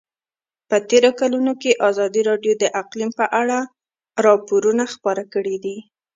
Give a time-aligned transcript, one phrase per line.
[0.69, 3.57] په تېرو کلونو کې ازادي راډیو د اقلیم په اړه
[4.25, 5.77] راپورونه خپاره کړي دي.